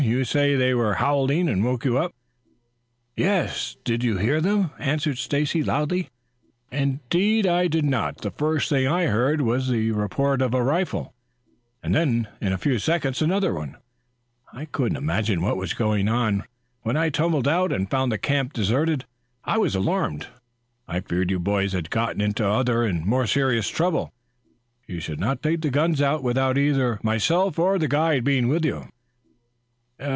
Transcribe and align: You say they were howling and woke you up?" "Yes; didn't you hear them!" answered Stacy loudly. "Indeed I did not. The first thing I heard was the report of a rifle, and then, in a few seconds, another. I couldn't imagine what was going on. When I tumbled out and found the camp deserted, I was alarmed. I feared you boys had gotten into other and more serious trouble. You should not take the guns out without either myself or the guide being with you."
You 0.01 0.23
say 0.23 0.55
they 0.55 0.73
were 0.73 0.95
howling 0.95 1.47
and 1.47 1.63
woke 1.63 1.85
you 1.85 1.99
up?" 1.99 2.15
"Yes; 3.15 3.77
didn't 3.83 4.03
you 4.03 4.17
hear 4.17 4.41
them!" 4.41 4.71
answered 4.79 5.19
Stacy 5.19 5.61
loudly. 5.63 6.09
"Indeed 6.71 7.45
I 7.45 7.67
did 7.67 7.85
not. 7.85 8.17
The 8.17 8.31
first 8.31 8.67
thing 8.67 8.87
I 8.87 9.05
heard 9.05 9.41
was 9.41 9.67
the 9.69 9.91
report 9.91 10.41
of 10.41 10.55
a 10.55 10.63
rifle, 10.63 11.13
and 11.83 11.93
then, 11.93 12.27
in 12.41 12.51
a 12.51 12.57
few 12.57 12.79
seconds, 12.79 13.21
another. 13.21 13.55
I 14.51 14.65
couldn't 14.65 14.97
imagine 14.97 15.39
what 15.43 15.55
was 15.57 15.75
going 15.75 16.09
on. 16.09 16.45
When 16.81 16.97
I 16.97 17.09
tumbled 17.11 17.47
out 17.47 17.71
and 17.71 17.87
found 17.89 18.11
the 18.11 18.17
camp 18.17 18.53
deserted, 18.53 19.05
I 19.43 19.59
was 19.59 19.75
alarmed. 19.75 20.27
I 20.87 21.01
feared 21.01 21.29
you 21.29 21.37
boys 21.37 21.73
had 21.73 21.91
gotten 21.91 22.21
into 22.21 22.43
other 22.43 22.81
and 22.83 23.05
more 23.05 23.27
serious 23.27 23.67
trouble. 23.69 24.11
You 24.87 24.99
should 24.99 25.19
not 25.19 25.43
take 25.43 25.61
the 25.61 25.69
guns 25.69 26.01
out 26.01 26.23
without 26.23 26.57
either 26.57 26.99
myself 27.03 27.59
or 27.59 27.77
the 27.77 27.87
guide 27.87 28.23
being 28.23 28.47
with 28.47 28.65
you." 28.65 28.87